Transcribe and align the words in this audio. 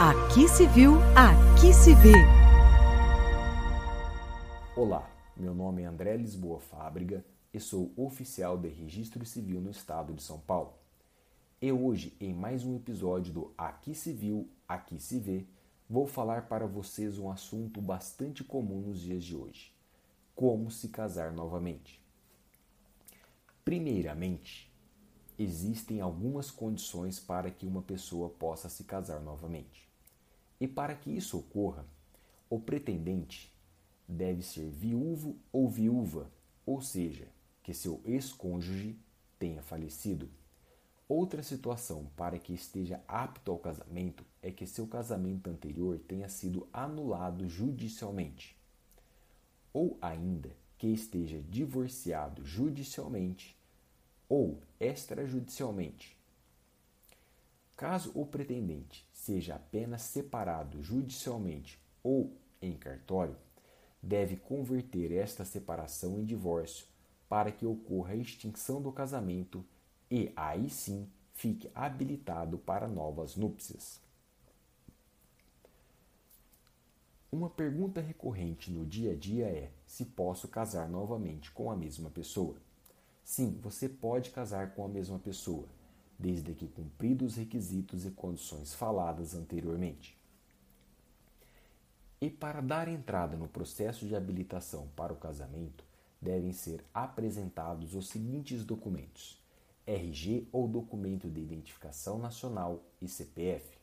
Aqui 0.00 0.48
se 0.48 0.64
viu, 0.68 0.92
aqui 1.16 1.74
se 1.74 1.92
vê. 1.92 2.12
Olá, 4.76 5.10
meu 5.36 5.52
nome 5.52 5.82
é 5.82 5.86
André 5.86 6.16
Lisboa 6.16 6.60
Fábriga 6.60 7.24
e 7.52 7.58
sou 7.58 7.92
oficial 7.96 8.56
de 8.56 8.68
registro 8.68 9.26
civil 9.26 9.60
no 9.60 9.72
estado 9.72 10.14
de 10.14 10.22
São 10.22 10.38
Paulo. 10.38 10.74
E 11.60 11.72
hoje, 11.72 12.16
em 12.20 12.32
mais 12.32 12.64
um 12.64 12.76
episódio 12.76 13.32
do 13.32 13.52
Aqui 13.58 13.92
se 13.92 14.12
viu, 14.12 14.48
aqui 14.68 15.00
se 15.00 15.18
vê, 15.18 15.44
vou 15.90 16.06
falar 16.06 16.46
para 16.46 16.64
vocês 16.64 17.18
um 17.18 17.28
assunto 17.28 17.80
bastante 17.80 18.44
comum 18.44 18.80
nos 18.82 19.00
dias 19.00 19.24
de 19.24 19.34
hoje: 19.34 19.74
como 20.32 20.70
se 20.70 20.90
casar 20.90 21.32
novamente. 21.32 22.00
Primeiramente, 23.64 24.72
existem 25.36 26.00
algumas 26.00 26.52
condições 26.52 27.18
para 27.18 27.50
que 27.50 27.66
uma 27.66 27.82
pessoa 27.82 28.28
possa 28.28 28.68
se 28.68 28.84
casar 28.84 29.20
novamente. 29.20 29.87
E 30.60 30.66
para 30.66 30.94
que 30.94 31.10
isso 31.10 31.38
ocorra, 31.38 31.86
o 32.50 32.58
pretendente 32.58 33.52
deve 34.08 34.42
ser 34.42 34.68
viúvo 34.70 35.36
ou 35.52 35.68
viúva, 35.68 36.30
ou 36.64 36.80
seja, 36.80 37.28
que 37.62 37.74
seu 37.74 38.00
ex-cônjuge 38.04 38.98
tenha 39.38 39.62
falecido. 39.62 40.30
Outra 41.08 41.42
situação 41.42 42.10
para 42.16 42.38
que 42.38 42.52
esteja 42.52 43.02
apto 43.08 43.50
ao 43.50 43.58
casamento 43.58 44.24
é 44.42 44.50
que 44.50 44.66
seu 44.66 44.86
casamento 44.86 45.48
anterior 45.48 45.98
tenha 45.98 46.28
sido 46.28 46.68
anulado 46.72 47.48
judicialmente, 47.48 48.56
ou 49.72 49.96
ainda 50.02 50.50
que 50.76 50.86
esteja 50.86 51.40
divorciado 51.48 52.44
judicialmente 52.44 53.56
ou 54.28 54.60
extrajudicialmente. 54.78 56.16
Caso 57.74 58.12
o 58.14 58.26
pretendente 58.26 59.07
seja 59.28 59.56
apenas 59.56 60.00
separado 60.00 60.82
judicialmente 60.82 61.78
ou 62.02 62.32
em 62.62 62.72
cartório, 62.72 63.36
deve 64.02 64.36
converter 64.36 65.12
esta 65.12 65.44
separação 65.44 66.18
em 66.18 66.24
divórcio 66.24 66.86
para 67.28 67.52
que 67.52 67.66
ocorra 67.66 68.12
a 68.12 68.16
extinção 68.16 68.80
do 68.80 68.90
casamento 68.90 69.62
e 70.10 70.32
aí 70.34 70.70
sim 70.70 71.06
fique 71.34 71.70
habilitado 71.74 72.56
para 72.56 72.88
novas 72.88 73.36
núpcias. 73.36 74.00
Uma 77.30 77.50
pergunta 77.50 78.00
recorrente 78.00 78.70
no 78.70 78.86
dia 78.86 79.12
a 79.12 79.14
dia 79.14 79.44
é 79.44 79.70
se 79.86 80.06
posso 80.06 80.48
casar 80.48 80.88
novamente 80.88 81.50
com 81.50 81.70
a 81.70 81.76
mesma 81.76 82.08
pessoa. 82.08 82.56
Sim, 83.22 83.58
você 83.60 83.90
pode 83.90 84.30
casar 84.30 84.74
com 84.74 84.86
a 84.86 84.88
mesma 84.88 85.18
pessoa, 85.18 85.68
desde 86.18 86.52
que 86.52 86.66
cumpridos 86.66 87.32
os 87.32 87.36
requisitos 87.36 88.04
e 88.04 88.10
condições 88.10 88.74
faladas 88.74 89.34
anteriormente. 89.34 90.18
E 92.20 92.28
para 92.28 92.60
dar 92.60 92.88
entrada 92.88 93.36
no 93.36 93.46
processo 93.46 94.06
de 94.06 94.16
habilitação 94.16 94.88
para 94.96 95.12
o 95.12 95.16
casamento, 95.16 95.84
devem 96.20 96.52
ser 96.52 96.84
apresentados 96.92 97.94
os 97.94 98.08
seguintes 98.08 98.64
documentos: 98.64 99.40
RG 99.86 100.48
ou 100.50 100.66
documento 100.66 101.30
de 101.30 101.40
identificação 101.40 102.18
nacional 102.18 102.82
e 103.00 103.06
CPF. 103.06 103.78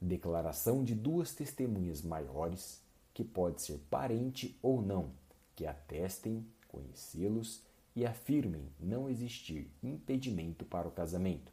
Declaração 0.00 0.84
de 0.84 0.94
duas 0.94 1.34
testemunhas 1.34 2.02
maiores, 2.02 2.80
que 3.12 3.24
pode 3.24 3.60
ser 3.62 3.78
parente 3.90 4.56
ou 4.62 4.80
não, 4.80 5.10
que 5.56 5.66
atestem 5.66 6.46
conhecê-los 6.68 7.62
e 7.94 8.06
afirmem 8.06 8.70
não 8.80 9.08
existir 9.08 9.70
impedimento 9.82 10.64
para 10.64 10.88
o 10.88 10.92
casamento, 10.92 11.52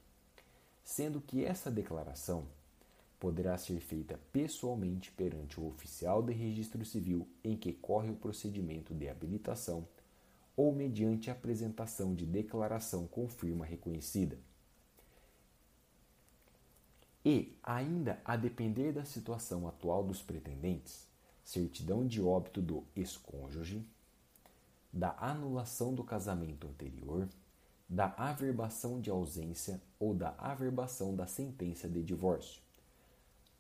sendo 0.84 1.20
que 1.20 1.44
essa 1.44 1.70
declaração 1.70 2.48
poderá 3.20 3.58
ser 3.58 3.80
feita 3.82 4.20
pessoalmente 4.32 5.12
perante 5.12 5.60
o 5.60 5.68
oficial 5.68 6.24
de 6.24 6.32
registro 6.32 6.86
civil 6.86 7.28
em 7.44 7.58
que 7.58 7.74
corre 7.74 8.10
o 8.10 8.16
procedimento 8.16 8.94
de 8.94 9.10
habilitação 9.10 9.86
ou 10.56 10.74
mediante 10.74 11.30
apresentação 11.30 12.16
de 12.16 12.26
declaração 12.26 13.08
com 13.08 13.28
firma 13.28 13.66
reconhecida. 13.66 14.38
E, 17.24 17.58
ainda 17.62 18.22
a 18.24 18.38
depender 18.38 18.94
da 18.94 19.04
situação 19.04 19.68
atual 19.68 20.04
dos 20.04 20.22
pretendentes, 20.22 21.08
certidão 21.44 22.08
de 22.08 22.22
óbito 22.22 22.62
do 22.62 22.86
ex-cônjuge, 22.96 23.86
da 24.92 25.16
anulação 25.20 25.94
do 25.94 26.04
casamento 26.04 26.68
anterior, 26.68 27.28
da 27.88 28.14
averbação 28.18 29.00
de 29.00 29.10
ausência 29.10 29.82
ou 30.00 30.14
da 30.14 30.36
averbação 30.38 31.16
da 31.16 31.26
sentença 31.26 31.88
de 31.88 32.04
divórcio. 32.04 32.62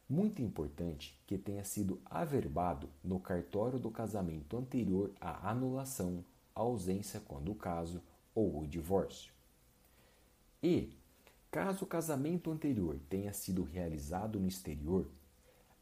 Muito 0.07 0.41
importante 0.41 1.19
que 1.28 1.38
tenha 1.38 1.63
sido 1.63 2.01
averbado 2.06 2.89
no 3.03 3.19
cartório 3.19 3.79
do 3.79 3.91
casamento 3.91 4.57
anterior 4.57 5.12
à 5.22 5.50
anulação, 5.51 6.25
ausência 6.56 7.19
quando 7.19 7.51
o 7.51 7.56
caso 7.56 8.01
ou 8.34 8.62
o 8.62 8.68
divórcio. 8.68 9.31
E, 10.62 10.94
caso 11.51 11.85
o 11.85 11.88
casamento 11.88 12.51
anterior 12.51 13.00
tenha 13.07 13.31
sido 13.34 13.63
realizado 13.63 14.39
no 14.39 14.47
exterior, 14.47 15.07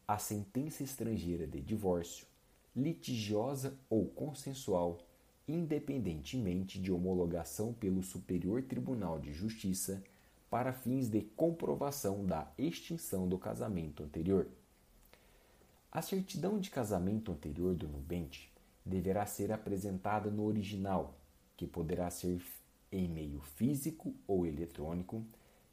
a 0.06 0.18
sentença 0.18 0.82
estrangeira 0.82 1.46
de 1.46 1.60
divórcio, 1.60 2.26
litigiosa 2.74 3.78
ou 3.90 4.06
consensual, 4.06 4.98
independentemente 5.48 6.78
de 6.80 6.92
homologação 6.92 7.72
pelo 7.72 8.02
Superior 8.02 8.62
Tribunal 8.62 9.18
de 9.18 9.32
Justiça 9.32 10.02
para 10.50 10.72
fins 10.72 11.08
de 11.08 11.22
comprovação 11.22 12.24
da 12.24 12.50
extinção 12.58 13.26
do 13.26 13.38
casamento 13.38 14.02
anterior. 14.02 14.46
A 15.90 16.02
certidão 16.02 16.60
de 16.60 16.70
casamento 16.70 17.32
anterior 17.32 17.74
do 17.74 17.88
nubente 17.88 18.52
deverá 18.84 19.26
ser 19.26 19.50
apresentada 19.50 20.30
no 20.30 20.44
original, 20.44 21.18
que 21.56 21.66
poderá 21.66 22.10
ser 22.10 22.42
em 22.92 23.08
meio 23.08 23.40
físico 23.40 24.14
ou 24.26 24.46
eletrônico, 24.46 25.24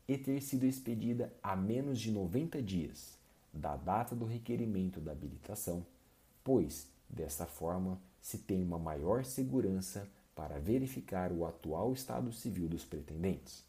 e 0.07 0.17
ter 0.17 0.41
sido 0.41 0.65
expedida 0.65 1.33
há 1.41 1.55
menos 1.55 1.99
de 1.99 2.11
90 2.11 2.61
dias 2.61 3.17
da 3.51 3.75
data 3.75 4.15
do 4.15 4.25
requerimento 4.25 4.99
da 4.99 5.13
habilitação, 5.13 5.85
pois, 6.43 6.87
dessa 7.09 7.45
forma, 7.45 7.99
se 8.25 8.39
tem 8.39 8.63
uma 8.63 8.79
maior 8.79 9.23
segurança 9.23 10.09
para 10.33 10.59
verificar 10.59 11.31
o 11.31 11.45
atual 11.45 11.93
estado 11.93 12.31
civil 12.31 12.67
dos 12.67 12.83
pretendentes. 12.83 13.63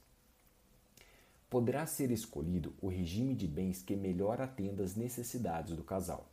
Poderá 1.50 1.84
ser 1.84 2.10
escolhido 2.10 2.72
o 2.80 2.88
regime 2.88 3.34
de 3.34 3.46
bens 3.46 3.82
que 3.82 3.94
melhor 3.94 4.40
atenda 4.40 4.82
às 4.82 4.96
necessidades 4.96 5.76
do 5.76 5.84
casal. 5.84 6.26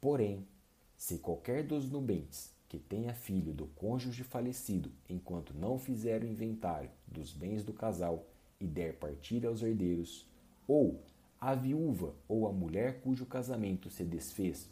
Porém, 0.00 0.48
se 0.96 1.18
qualquer 1.18 1.62
dos 1.62 1.88
nubentes 1.88 2.52
que 2.68 2.76
tenha 2.76 3.14
filho 3.14 3.52
do 3.52 3.68
cônjuge 3.68 4.24
falecido 4.24 4.90
enquanto 5.08 5.54
não 5.54 5.78
fizer 5.78 6.24
o 6.24 6.26
inventário 6.26 6.90
dos 7.06 7.32
bens 7.32 7.62
do 7.62 7.72
casal 7.72 8.26
e 8.58 8.66
der 8.66 8.96
partilha 8.96 9.48
aos 9.48 9.62
herdeiros, 9.62 10.26
ou 10.66 11.00
a 11.40 11.54
viúva 11.54 12.16
ou 12.26 12.48
a 12.48 12.52
mulher 12.52 13.00
cujo 13.00 13.24
casamento 13.24 13.88
se 13.90 14.02
desfez 14.02 14.68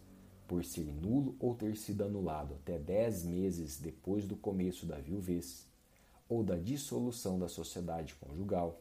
por 0.49 0.65
ser 0.65 0.87
nulo 0.87 1.37
ou 1.39 1.55
ter 1.55 1.77
sido 1.77 2.03
anulado 2.03 2.55
até 2.55 2.79
10 2.79 3.27
meses 3.27 3.79
depois 3.79 4.27
do 4.27 4.35
começo 4.35 4.87
da 4.87 4.97
viuvez, 4.97 5.69
ou 6.27 6.43
da 6.43 6.57
dissolução 6.57 7.39
da 7.39 7.49
sociedade 7.49 8.15
conjugal, 8.15 8.81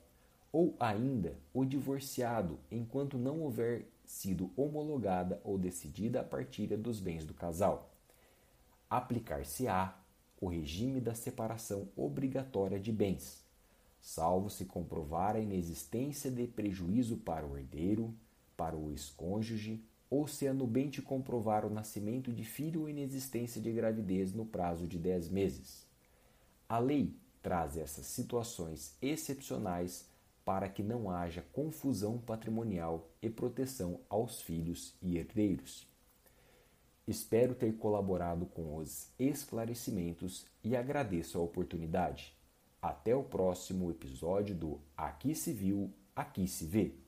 ou 0.52 0.76
ainda 0.80 1.38
o 1.54 1.66
divorciado 1.66 2.58
enquanto 2.72 3.18
não 3.18 3.42
houver 3.42 3.86
sido 4.06 4.50
homologada 4.56 5.42
ou 5.44 5.58
decidida 5.58 6.22
a 6.22 6.24
partilha 6.24 6.78
dos 6.78 7.02
bens 7.02 7.26
do 7.26 7.34
casal. 7.34 7.94
Aplicar-se-á 8.90 10.02
o 10.40 10.48
regime 10.48 11.02
da 11.02 11.14
separação 11.14 11.90
obrigatória 11.98 12.80
de 12.80 12.94
bens, 12.94 13.46
salvo 14.00 14.50
se 14.50 14.64
comprovar 14.64 15.36
a 15.36 15.40
inexistência 15.40 16.32
de 16.32 16.48
prejuízo 16.48 17.18
para 17.18 17.46
o 17.46 17.58
herdeiro, 17.58 18.16
para 18.56 18.78
o 18.78 18.90
ex-cônjuge 18.90 19.84
ou 20.10 20.28
se 20.28 20.48
a 20.48 20.54
nubente 20.54 21.02
comprovar 21.02 21.66
o 21.66 21.70
nascimento 21.70 22.32
de 22.32 22.44
filho 22.44 22.82
ou 22.82 22.90
inexistência 22.90 23.62
de 23.62 23.72
gravidez 23.72 24.34
no 24.34 24.46
prazo 24.46 24.88
de 24.88 24.98
10 24.98 25.30
meses. 25.30 25.86
A 26.70 26.80
lei 26.80 27.16
traz 27.42 27.78
essas 27.78 28.06
situações 28.08 28.98
excepcionais 29.02 30.10
para 30.44 30.70
que 30.70 30.82
não 30.82 31.10
haja 31.10 31.42
confusão 31.54 32.18
patrimonial 32.18 33.10
e 33.22 33.30
proteção 33.30 34.00
aos 34.10 34.42
filhos 34.42 34.96
e 35.02 35.18
herdeiros. 35.18 35.88
Espero 37.08 37.56
ter 37.56 37.78
colaborado 37.78 38.46
com 38.46 38.78
os 38.78 39.10
esclarecimentos 39.18 40.46
e 40.64 40.76
agradeço 40.76 41.38
a 41.38 41.42
oportunidade. 41.42 42.34
Até 42.82 43.16
o 43.16 43.24
próximo 43.24 43.90
episódio 43.90 44.54
do 44.54 44.82
Aqui 44.96 45.34
se 45.34 45.54
viu, 45.54 45.94
aqui 46.16 46.48
se 46.48 46.66
vê. 46.66 47.07